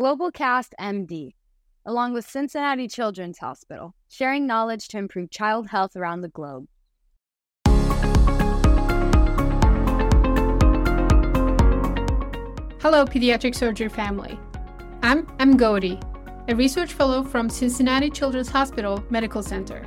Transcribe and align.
Globalcast 0.00 0.70
MD, 0.80 1.34
along 1.84 2.14
with 2.14 2.26
Cincinnati 2.26 2.88
Children's 2.88 3.38
Hospital, 3.40 3.94
sharing 4.08 4.46
knowledge 4.46 4.88
to 4.88 4.96
improve 4.96 5.30
child 5.30 5.66
health 5.66 5.94
around 5.96 6.22
the 6.22 6.30
globe. 6.30 6.66
Hello, 12.80 13.04
pediatric 13.04 13.54
surgery 13.54 13.90
family. 13.90 14.40
I'm 15.02 15.30
Em 15.38 15.58
Gootee, 15.58 16.02
a 16.48 16.56
research 16.56 16.94
fellow 16.94 17.22
from 17.22 17.50
Cincinnati 17.50 18.08
Children's 18.08 18.48
Hospital 18.48 19.04
Medical 19.10 19.42
Center. 19.42 19.86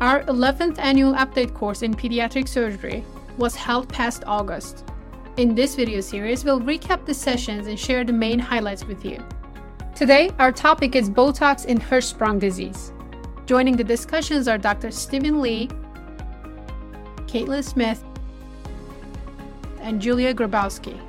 Our 0.00 0.22
11th 0.24 0.78
annual 0.78 1.12
update 1.12 1.52
course 1.52 1.82
in 1.82 1.92
pediatric 1.92 2.48
surgery 2.48 3.04
was 3.36 3.54
held 3.54 3.90
past 3.90 4.24
August. 4.26 4.86
In 5.36 5.56
this 5.56 5.74
video 5.74 6.00
series, 6.00 6.44
we'll 6.44 6.60
recap 6.60 7.06
the 7.06 7.12
sessions 7.12 7.66
and 7.66 7.76
share 7.76 8.04
the 8.04 8.12
main 8.12 8.38
highlights 8.38 8.84
with 8.84 9.04
you. 9.04 9.20
Today, 9.92 10.30
our 10.38 10.52
topic 10.52 10.94
is 10.94 11.10
Botox 11.10 11.64
in 11.66 11.76
Hirschsprung 11.76 12.38
disease. 12.38 12.92
Joining 13.44 13.76
the 13.76 13.82
discussions 13.82 14.46
are 14.46 14.58
Dr. 14.58 14.92
Steven 14.92 15.40
Lee, 15.42 15.68
Caitlin 17.26 17.64
Smith, 17.64 18.04
and 19.80 20.00
Julia 20.00 20.32
Grabowski. 20.32 21.00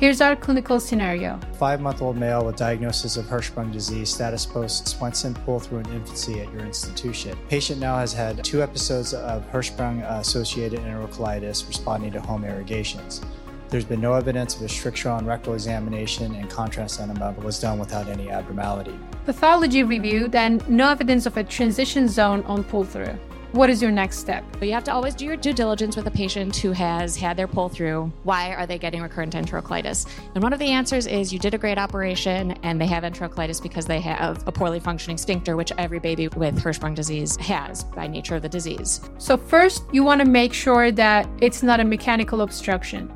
Here's 0.00 0.22
our 0.22 0.34
clinical 0.34 0.80
scenario. 0.80 1.38
Five 1.58 1.82
month 1.82 2.00
old 2.00 2.16
male 2.16 2.42
with 2.42 2.56
diagnosis 2.56 3.18
of 3.18 3.26
Hirschsprung 3.26 3.70
disease, 3.70 4.08
status 4.08 4.46
post 4.46 4.88
Swenson 4.88 5.34
pull 5.34 5.60
through 5.60 5.80
an 5.80 5.92
infancy 5.92 6.40
at 6.40 6.50
your 6.54 6.62
institution. 6.62 7.36
Patient 7.50 7.78
now 7.78 7.98
has 7.98 8.14
had 8.14 8.42
two 8.42 8.62
episodes 8.62 9.12
of 9.12 9.46
Hirschsprung 9.50 10.02
uh, 10.02 10.20
associated 10.20 10.80
enterocolitis 10.80 11.68
responding 11.68 12.12
to 12.12 12.20
home 12.22 12.46
irrigations. 12.46 13.20
There's 13.68 13.84
been 13.84 14.00
no 14.00 14.14
evidence 14.14 14.56
of 14.56 14.62
a 14.62 14.70
stricture 14.70 15.10
on 15.10 15.26
rectal 15.26 15.52
examination, 15.52 16.34
and 16.34 16.48
contrast 16.48 16.98
enema 16.98 17.32
was 17.32 17.60
done 17.60 17.78
without 17.78 18.08
any 18.08 18.30
abnormality. 18.30 18.98
Pathology 19.26 19.82
reviewed 19.82 20.34
and 20.34 20.66
no 20.66 20.88
evidence 20.88 21.26
of 21.26 21.36
a 21.36 21.44
transition 21.44 22.08
zone 22.08 22.42
on 22.44 22.64
pull 22.64 22.84
through. 22.84 23.18
What 23.52 23.68
is 23.68 23.82
your 23.82 23.90
next 23.90 24.18
step? 24.18 24.44
You 24.62 24.72
have 24.74 24.84
to 24.84 24.92
always 24.92 25.12
do 25.16 25.24
your 25.24 25.36
due 25.36 25.52
diligence 25.52 25.96
with 25.96 26.06
a 26.06 26.10
patient 26.10 26.54
who 26.54 26.70
has 26.70 27.16
had 27.16 27.36
their 27.36 27.48
pull 27.48 27.68
through. 27.68 28.12
Why 28.22 28.54
are 28.54 28.64
they 28.64 28.78
getting 28.78 29.02
recurrent 29.02 29.34
enterocolitis? 29.34 30.06
And 30.36 30.42
one 30.44 30.52
of 30.52 30.60
the 30.60 30.70
answers 30.70 31.08
is 31.08 31.32
you 31.32 31.40
did 31.40 31.52
a 31.52 31.58
great 31.58 31.76
operation 31.76 32.52
and 32.62 32.80
they 32.80 32.86
have 32.86 33.02
enterocolitis 33.02 33.60
because 33.60 33.86
they 33.86 33.98
have 34.02 34.46
a 34.46 34.52
poorly 34.52 34.78
functioning 34.78 35.18
sphincter, 35.18 35.56
which 35.56 35.72
every 35.78 35.98
baby 35.98 36.28
with 36.28 36.62
Hirschsprung 36.62 36.94
disease 36.94 37.36
has 37.38 37.82
by 37.82 38.06
nature 38.06 38.36
of 38.36 38.42
the 38.42 38.48
disease. 38.48 39.00
So, 39.18 39.36
first, 39.36 39.82
you 39.92 40.04
want 40.04 40.20
to 40.20 40.28
make 40.28 40.52
sure 40.52 40.92
that 40.92 41.28
it's 41.40 41.64
not 41.64 41.80
a 41.80 41.84
mechanical 41.84 42.42
obstruction. 42.42 43.12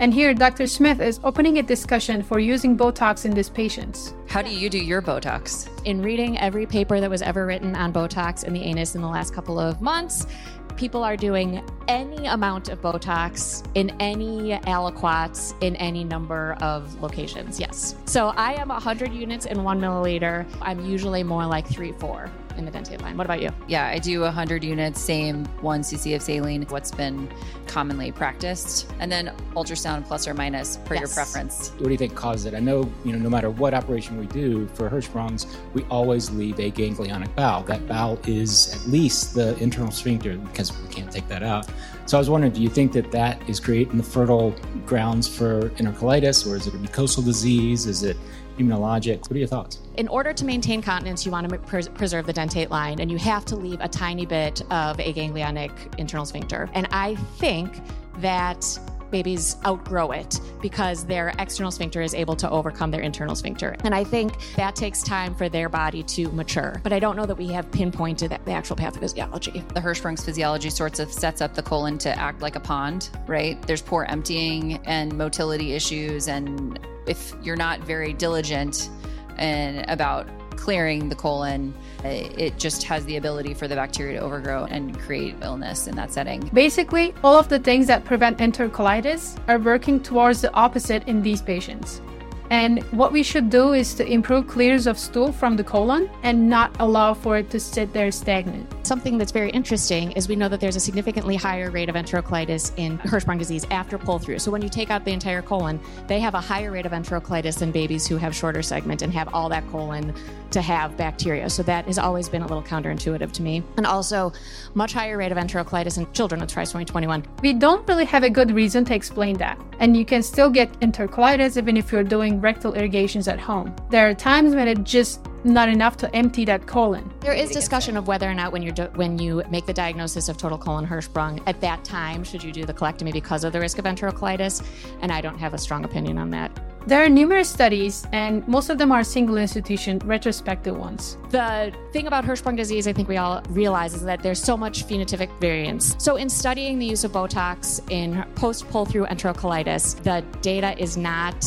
And 0.00 0.14
here, 0.14 0.32
Dr. 0.32 0.68
Smith 0.68 1.00
is 1.00 1.18
opening 1.24 1.58
a 1.58 1.62
discussion 1.62 2.22
for 2.22 2.38
using 2.38 2.78
Botox 2.78 3.24
in 3.24 3.32
these 3.32 3.50
patients. 3.50 4.14
How 4.28 4.42
do 4.42 4.48
you 4.48 4.70
do 4.70 4.78
your 4.78 5.02
Botox? 5.02 5.68
In 5.84 6.00
reading 6.02 6.38
every 6.38 6.66
paper 6.66 7.00
that 7.00 7.10
was 7.10 7.20
ever 7.20 7.44
written 7.44 7.74
on 7.74 7.92
Botox 7.92 8.44
in 8.44 8.52
the 8.52 8.62
anus 8.62 8.94
in 8.94 9.00
the 9.00 9.08
last 9.08 9.34
couple 9.34 9.58
of 9.58 9.82
months, 9.82 10.28
people 10.76 11.02
are 11.02 11.16
doing 11.16 11.64
any 11.88 12.26
amount 12.26 12.68
of 12.68 12.80
Botox 12.80 13.66
in 13.74 13.90
any 13.98 14.56
aliquots 14.66 15.60
in 15.64 15.74
any 15.76 16.04
number 16.04 16.56
of 16.60 17.02
locations. 17.02 17.58
Yes. 17.58 17.96
So 18.04 18.28
I 18.28 18.52
am 18.52 18.68
100 18.68 19.12
units 19.12 19.46
in 19.46 19.64
one 19.64 19.80
milliliter. 19.80 20.46
I'm 20.62 20.86
usually 20.86 21.24
more 21.24 21.44
like 21.44 21.66
three, 21.66 21.90
four 21.90 22.30
in 22.58 22.64
the 22.64 22.70
dentate 22.70 23.00
line. 23.00 23.16
What 23.16 23.24
about 23.24 23.40
you? 23.40 23.50
Yeah, 23.66 23.86
I 23.86 23.98
do 23.98 24.20
100 24.20 24.64
units, 24.64 25.00
same 25.00 25.44
one 25.60 25.80
cc 25.82 26.14
of 26.14 26.22
saline, 26.22 26.62
what's 26.68 26.90
been 26.90 27.28
commonly 27.66 28.12
practiced, 28.12 28.90
and 28.98 29.10
then 29.10 29.32
ultrasound 29.54 30.06
plus 30.06 30.26
or 30.26 30.34
minus 30.34 30.76
per 30.78 30.94
yes. 30.94 31.02
your 31.02 31.08
preference. 31.10 31.70
What 31.78 31.84
do 31.84 31.90
you 31.90 31.98
think 31.98 32.14
caused 32.14 32.46
it? 32.46 32.54
I 32.54 32.60
know, 32.60 32.90
you 33.04 33.12
know, 33.12 33.18
no 33.18 33.30
matter 33.30 33.50
what 33.50 33.74
operation 33.74 34.18
we 34.18 34.26
do 34.26 34.66
for 34.74 34.90
Hirschsprung's, 34.90 35.46
we 35.72 35.84
always 35.84 36.30
leave 36.30 36.56
aganglionic 36.56 37.34
bowel. 37.34 37.62
That 37.62 37.86
bowel 37.86 38.18
is 38.26 38.74
at 38.74 38.90
least 38.90 39.34
the 39.34 39.56
internal 39.58 39.92
sphincter 39.92 40.36
because 40.36 40.76
we 40.82 40.88
can't 40.88 41.10
take 41.10 41.28
that 41.28 41.42
out. 41.42 41.68
So 42.08 42.16
I 42.16 42.20
was 42.20 42.30
wondering, 42.30 42.54
do 42.54 42.62
you 42.62 42.70
think 42.70 42.92
that 42.92 43.10
that 43.10 43.46
is 43.50 43.60
creating 43.60 43.98
the 43.98 44.02
fertile 44.02 44.54
grounds 44.86 45.28
for 45.28 45.68
enterocolitis, 45.76 46.50
or 46.50 46.56
is 46.56 46.66
it 46.66 46.72
a 46.72 46.78
mucosal 46.78 47.22
disease? 47.22 47.84
Is 47.84 48.02
it 48.02 48.16
immunologic? 48.58 49.20
What 49.20 49.32
are 49.32 49.38
your 49.38 49.46
thoughts? 49.46 49.80
In 49.98 50.08
order 50.08 50.32
to 50.32 50.46
maintain 50.46 50.80
continence, 50.80 51.26
you 51.26 51.32
want 51.32 51.50
to 51.50 51.58
pres- 51.58 51.88
preserve 51.88 52.24
the 52.24 52.32
dentate 52.32 52.70
line, 52.70 53.00
and 53.00 53.10
you 53.10 53.18
have 53.18 53.44
to 53.44 53.56
leave 53.56 53.82
a 53.82 53.88
tiny 53.88 54.24
bit 54.24 54.62
of 54.70 54.96
aganglionic 54.96 55.98
internal 55.98 56.24
sphincter. 56.24 56.70
And 56.72 56.88
I 56.92 57.16
think 57.36 57.78
that 58.22 58.78
babies 59.10 59.56
outgrow 59.66 60.12
it 60.12 60.40
because 60.60 61.04
their 61.04 61.32
external 61.38 61.70
sphincter 61.70 62.02
is 62.02 62.14
able 62.14 62.36
to 62.36 62.50
overcome 62.50 62.90
their 62.90 63.00
internal 63.00 63.34
sphincter. 63.34 63.76
And 63.84 63.94
I 63.94 64.04
think 64.04 64.34
that 64.56 64.76
takes 64.76 65.02
time 65.02 65.34
for 65.34 65.48
their 65.48 65.68
body 65.68 66.02
to 66.04 66.30
mature. 66.32 66.80
But 66.82 66.92
I 66.92 66.98
don't 66.98 67.16
know 67.16 67.26
that 67.26 67.36
we 67.36 67.48
have 67.48 67.70
pinpointed 67.70 68.38
the 68.44 68.52
actual 68.52 68.76
pathophysiology. 68.76 69.66
The 69.72 69.80
Hirschsprung's 69.80 70.24
physiology 70.24 70.70
sorts 70.70 70.98
of 70.98 71.12
sets 71.12 71.40
up 71.40 71.54
the 71.54 71.62
colon 71.62 71.98
to 71.98 72.18
act 72.18 72.42
like 72.42 72.56
a 72.56 72.60
pond, 72.60 73.10
right? 73.26 73.60
There's 73.62 73.82
poor 73.82 74.04
emptying 74.04 74.76
and 74.86 75.16
motility 75.16 75.72
issues. 75.72 76.28
And 76.28 76.78
if 77.06 77.34
you're 77.42 77.56
not 77.56 77.80
very 77.80 78.12
diligent 78.12 78.90
and 79.36 79.88
about 79.88 80.28
clearing 80.58 81.08
the 81.08 81.14
colon, 81.14 81.72
it 82.04 82.58
just 82.58 82.82
has 82.82 83.04
the 83.06 83.16
ability 83.16 83.54
for 83.54 83.68
the 83.68 83.74
bacteria 83.74 84.18
to 84.18 84.24
overgrow 84.24 84.64
and 84.64 84.98
create 84.98 85.36
illness 85.40 85.86
in 85.86 85.96
that 85.96 86.12
setting. 86.12 86.40
Basically, 86.52 87.14
all 87.24 87.38
of 87.38 87.48
the 87.48 87.58
things 87.58 87.86
that 87.86 88.04
prevent 88.04 88.38
enterocolitis 88.38 89.38
are 89.48 89.58
working 89.58 90.02
towards 90.02 90.42
the 90.42 90.52
opposite 90.52 91.06
in 91.08 91.22
these 91.22 91.40
patients. 91.40 92.02
And 92.50 92.82
what 92.92 93.12
we 93.12 93.22
should 93.22 93.50
do 93.50 93.72
is 93.72 93.94
to 93.94 94.06
improve 94.06 94.46
clears 94.46 94.86
of 94.86 94.98
stool 94.98 95.32
from 95.32 95.56
the 95.56 95.64
colon 95.64 96.10
and 96.22 96.48
not 96.48 96.74
allow 96.80 97.14
for 97.14 97.36
it 97.38 97.50
to 97.50 97.60
sit 97.60 97.92
there 97.92 98.10
stagnant. 98.10 98.66
Something 98.88 99.18
that's 99.18 99.32
very 99.32 99.50
interesting 99.50 100.12
is 100.12 100.30
we 100.30 100.34
know 100.36 100.48
that 100.48 100.60
there's 100.60 100.74
a 100.74 100.80
significantly 100.80 101.36
higher 101.36 101.70
rate 101.70 101.90
of 101.90 101.94
enterocolitis 101.94 102.72
in 102.78 102.96
Hirschsprung 103.00 103.38
disease 103.38 103.66
after 103.70 103.98
pull 103.98 104.18
through. 104.18 104.38
So 104.38 104.50
when 104.50 104.62
you 104.62 104.70
take 104.70 104.90
out 104.90 105.04
the 105.04 105.12
entire 105.12 105.42
colon, 105.42 105.78
they 106.06 106.20
have 106.20 106.32
a 106.32 106.40
higher 106.40 106.70
rate 106.70 106.86
of 106.86 106.92
enterocolitis 106.92 107.58
than 107.58 107.70
babies 107.70 108.06
who 108.06 108.16
have 108.16 108.34
shorter 108.34 108.62
segment 108.62 109.02
and 109.02 109.12
have 109.12 109.28
all 109.34 109.50
that 109.50 109.68
colon 109.68 110.14
to 110.52 110.62
have 110.62 110.96
bacteria. 110.96 111.50
So 111.50 111.62
that 111.64 111.84
has 111.84 111.98
always 111.98 112.30
been 112.30 112.40
a 112.40 112.46
little 112.46 112.62
counterintuitive 112.62 113.30
to 113.32 113.42
me. 113.42 113.62
And 113.76 113.84
also, 113.84 114.32
much 114.72 114.94
higher 114.94 115.18
rate 115.18 115.32
of 115.32 115.36
enterocolitis 115.36 115.98
in 115.98 116.10
children 116.14 116.40
with 116.40 116.50
trisomy 116.50 116.86
21. 116.86 117.26
We 117.42 117.52
don't 117.52 117.86
really 117.86 118.06
have 118.06 118.22
a 118.22 118.30
good 118.30 118.50
reason 118.52 118.86
to 118.86 118.94
explain 118.94 119.36
that. 119.36 119.60
And 119.80 119.98
you 119.98 120.06
can 120.06 120.22
still 120.22 120.48
get 120.48 120.72
enterocolitis 120.80 121.58
even 121.58 121.76
if 121.76 121.92
you're 121.92 122.04
doing 122.04 122.40
rectal 122.40 122.72
irrigations 122.72 123.28
at 123.28 123.38
home. 123.38 123.76
There 123.90 124.08
are 124.08 124.14
times 124.14 124.54
when 124.54 124.66
it 124.66 124.82
just 124.84 125.27
not 125.44 125.68
enough 125.68 125.96
to 125.98 126.14
empty 126.14 126.44
that 126.46 126.66
colon. 126.66 127.12
There 127.20 127.32
is 127.32 127.50
discussion 127.50 127.96
of 127.96 128.06
whether 128.06 128.28
or 128.28 128.34
not 128.34 128.52
when 128.52 128.62
you 128.62 128.72
do, 128.72 128.84
when 128.94 129.18
you 129.18 129.42
make 129.50 129.66
the 129.66 129.72
diagnosis 129.72 130.28
of 130.28 130.36
total 130.36 130.58
colon 130.58 130.86
Hirschsprung 130.86 131.42
at 131.46 131.60
that 131.60 131.84
time 131.84 132.24
should 132.24 132.42
you 132.42 132.52
do 132.52 132.64
the 132.64 132.74
colectomy 132.74 133.12
because 133.12 133.44
of 133.44 133.52
the 133.52 133.60
risk 133.60 133.78
of 133.78 133.84
enterocolitis, 133.84 134.64
and 135.00 135.12
I 135.12 135.20
don't 135.20 135.38
have 135.38 135.54
a 135.54 135.58
strong 135.58 135.84
opinion 135.84 136.18
on 136.18 136.30
that. 136.30 136.50
There 136.88 137.04
are 137.04 137.08
numerous 137.10 137.50
studies, 137.50 138.06
and 138.12 138.48
most 138.48 138.70
of 138.70 138.78
them 138.78 138.92
are 138.92 139.04
single 139.04 139.36
institution 139.36 139.98
retrospective 140.06 140.74
ones. 140.74 141.18
The 141.28 141.70
thing 141.92 142.06
about 142.06 142.24
Hirschsprung 142.24 142.56
disease, 142.56 142.88
I 142.88 142.94
think 142.94 143.08
we 143.08 143.18
all 143.18 143.42
realize, 143.50 143.92
is 143.92 144.04
that 144.04 144.22
there's 144.22 144.42
so 144.42 144.56
much 144.56 144.86
phenotypic 144.86 145.28
variance. 145.38 145.94
So, 145.98 146.16
in 146.16 146.30
studying 146.30 146.78
the 146.78 146.86
use 146.86 147.04
of 147.04 147.12
Botox 147.12 147.82
in 147.90 148.24
post 148.36 148.66
pull 148.70 148.86
through 148.86 149.04
enterocolitis, 149.04 150.02
the 150.02 150.24
data 150.40 150.80
is 150.80 150.96
not. 150.96 151.44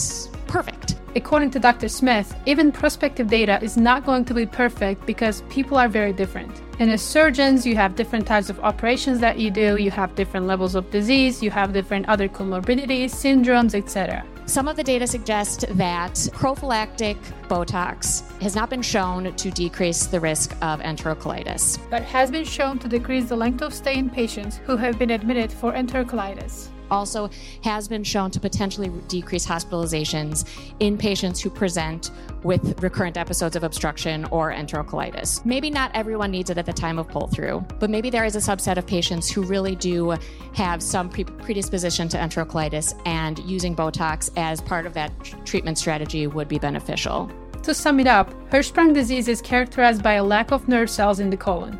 According 1.13 1.51
to 1.51 1.59
Dr. 1.59 1.89
Smith, 1.89 2.33
even 2.45 2.71
prospective 2.71 3.27
data 3.27 3.61
is 3.61 3.75
not 3.75 4.05
going 4.05 4.23
to 4.25 4.33
be 4.33 4.45
perfect 4.45 5.05
because 5.05 5.41
people 5.49 5.77
are 5.77 5.89
very 5.89 6.13
different. 6.13 6.61
And 6.79 6.89
as 6.89 7.01
surgeons, 7.01 7.65
you 7.65 7.75
have 7.75 7.95
different 7.95 8.25
types 8.25 8.49
of 8.49 8.59
operations 8.61 9.19
that 9.19 9.37
you 9.37 9.51
do, 9.51 9.75
you 9.75 9.91
have 9.91 10.15
different 10.15 10.47
levels 10.47 10.73
of 10.73 10.89
disease, 10.89 11.43
you 11.43 11.51
have 11.51 11.73
different 11.73 12.07
other 12.07 12.29
comorbidities, 12.29 13.11
syndromes, 13.11 13.75
etc. 13.75 14.23
Some 14.45 14.69
of 14.69 14.77
the 14.77 14.83
data 14.83 15.05
suggest 15.05 15.65
that 15.71 16.29
prophylactic 16.31 17.17
Botox 17.49 18.23
has 18.41 18.55
not 18.55 18.69
been 18.69 18.81
shown 18.81 19.35
to 19.35 19.51
decrease 19.51 20.05
the 20.05 20.19
risk 20.19 20.53
of 20.61 20.79
enterocolitis, 20.79 21.77
but 21.89 22.03
has 22.03 22.31
been 22.31 22.45
shown 22.45 22.79
to 22.79 22.87
decrease 22.87 23.27
the 23.27 23.35
length 23.35 23.61
of 23.61 23.73
stay 23.73 23.97
in 23.97 24.09
patients 24.09 24.61
who 24.65 24.77
have 24.77 24.97
been 24.97 25.11
admitted 25.11 25.51
for 25.51 25.73
enterocolitis 25.73 26.70
also 26.91 27.29
has 27.63 27.87
been 27.87 28.03
shown 28.03 28.29
to 28.31 28.39
potentially 28.39 28.89
decrease 29.07 29.45
hospitalizations 29.45 30.45
in 30.79 30.97
patients 30.97 31.39
who 31.39 31.49
present 31.49 32.11
with 32.43 32.81
recurrent 32.83 33.17
episodes 33.17 33.55
of 33.55 33.63
obstruction 33.63 34.25
or 34.25 34.51
enterocolitis. 34.51 35.43
Maybe 35.45 35.69
not 35.69 35.91
everyone 35.93 36.31
needs 36.31 36.49
it 36.49 36.57
at 36.57 36.65
the 36.65 36.73
time 36.73 36.99
of 36.99 37.07
pull 37.07 37.27
through, 37.27 37.65
but 37.79 37.89
maybe 37.89 38.09
there 38.09 38.25
is 38.25 38.35
a 38.35 38.39
subset 38.39 38.77
of 38.77 38.85
patients 38.85 39.29
who 39.29 39.43
really 39.43 39.75
do 39.75 40.15
have 40.53 40.83
some 40.83 41.09
pre- 41.09 41.23
predisposition 41.23 42.09
to 42.09 42.17
enterocolitis, 42.17 42.99
and 43.05 43.39
using 43.39 43.75
Botox 43.75 44.29
as 44.35 44.61
part 44.61 44.85
of 44.85 44.93
that 44.93 45.11
treatment 45.45 45.77
strategy 45.77 46.27
would 46.27 46.47
be 46.47 46.59
beneficial. 46.59 47.31
To 47.63 47.73
sum 47.75 47.99
it 47.99 48.07
up, 48.07 48.33
Hirschsprung 48.49 48.93
disease 48.93 49.27
is 49.27 49.41
characterized 49.41 50.01
by 50.01 50.13
a 50.13 50.23
lack 50.23 50.51
of 50.51 50.67
nerve 50.67 50.89
cells 50.89 51.19
in 51.19 51.29
the 51.29 51.37
colon, 51.37 51.73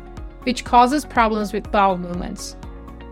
which 0.44 0.64
causes 0.64 1.04
problems 1.04 1.52
with 1.52 1.70
bowel 1.72 1.98
movements. 1.98 2.56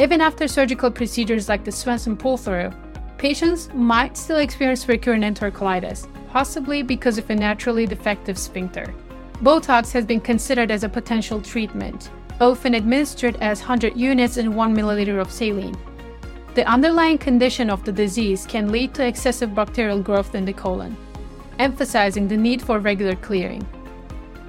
Even 0.01 0.23
after 0.23 0.49
surgical 0.49 0.91
procedures 0.91 1.51
like 1.51 1.63
the 1.63 1.71
Swenson 1.71 2.17
pull 2.17 2.39
through, 2.39 2.73
patients 3.19 3.69
might 3.75 4.17
still 4.17 4.39
experience 4.39 4.89
recurrent 4.89 5.23
enterocolitis, 5.23 6.09
possibly 6.31 6.83
because 6.83 7.19
of 7.19 7.29
a 7.29 7.35
naturally 7.35 7.85
defective 7.85 8.39
sphincter. 8.39 8.95
Botox 9.43 9.93
has 9.93 10.07
been 10.07 10.21
considered 10.21 10.71
as 10.71 10.85
a 10.85 10.89
potential 10.89 11.43
treatment, 11.43 12.11
often 12.41 12.73
administered 12.73 13.37
as 13.43 13.61
100 13.61 13.95
units 13.95 14.39
in 14.39 14.55
1 14.55 14.75
milliliter 14.75 15.21
of 15.21 15.31
saline. 15.31 15.77
The 16.55 16.67
underlying 16.67 17.19
condition 17.19 17.69
of 17.69 17.85
the 17.85 17.93
disease 17.93 18.47
can 18.47 18.73
lead 18.73 18.95
to 18.95 19.07
excessive 19.07 19.55
bacterial 19.55 20.01
growth 20.01 20.35
in 20.35 20.47
the 20.47 20.55
colon, 20.55 20.97
emphasizing 21.59 22.27
the 22.27 22.39
need 22.39 22.63
for 22.63 22.79
regular 22.79 23.17
clearing. 23.17 23.67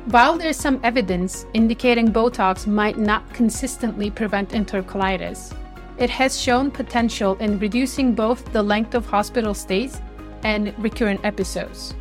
While 0.06 0.36
there's 0.36 0.57
some 0.57 0.80
evidence 0.83 1.45
indicating 1.53 2.12
Botox 2.12 2.65
might 2.65 2.98
not 2.98 3.31
consistently 3.36 4.09
prevent 4.09 4.50
enterocolitis, 4.50 5.56
it 6.00 6.09
has 6.09 6.42
shown 6.42 6.71
potential 6.71 7.36
in 7.36 7.59
reducing 7.59 8.15
both 8.15 8.51
the 8.51 8.63
length 8.63 8.95
of 8.95 9.06
hospital 9.06 9.53
stays 9.53 10.01
and 10.42 10.74
recurrent 10.80 11.24
episodes. 11.24 11.94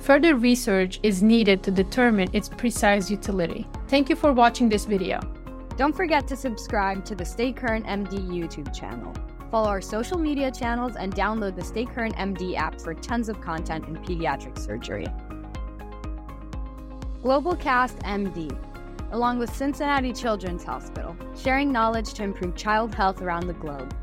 Further 0.00 0.36
research 0.36 1.00
is 1.02 1.22
needed 1.22 1.62
to 1.64 1.70
determine 1.70 2.30
its 2.32 2.48
precise 2.48 3.10
utility. 3.10 3.66
Thank 3.88 4.08
you 4.08 4.16
for 4.16 4.32
watching 4.32 4.70
this 4.70 4.86
video. 4.86 5.20
Don't 5.76 5.94
forget 5.94 6.26
to 6.28 6.36
subscribe 6.36 7.04
to 7.04 7.14
the 7.14 7.26
Stay 7.26 7.52
Current 7.52 7.84
MD 7.84 8.26
YouTube 8.26 8.74
channel. 8.74 9.12
Follow 9.50 9.68
our 9.68 9.82
social 9.82 10.18
media 10.18 10.50
channels 10.50 10.96
and 10.96 11.14
download 11.14 11.56
the 11.56 11.64
Stay 11.64 11.84
Current 11.84 12.16
MD 12.16 12.56
app 12.56 12.80
for 12.80 12.94
tons 12.94 13.28
of 13.28 13.42
content 13.42 13.86
in 13.86 13.96
pediatric 13.96 14.58
surgery. 14.58 15.06
GlobalCast 17.24 18.02
MD, 18.02 18.54
along 19.12 19.38
with 19.38 19.48
Cincinnati 19.56 20.12
Children's 20.12 20.62
Hospital, 20.62 21.16
sharing 21.34 21.72
knowledge 21.72 22.12
to 22.12 22.22
improve 22.22 22.54
child 22.54 22.94
health 22.94 23.22
around 23.22 23.46
the 23.46 23.54
globe. 23.54 23.96